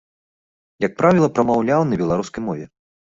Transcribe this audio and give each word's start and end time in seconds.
Як 0.85 0.97
правіла, 1.01 1.29
прамаўляў 1.35 1.85
на 1.91 2.01
беларускай 2.01 2.47
мове. 2.51 2.65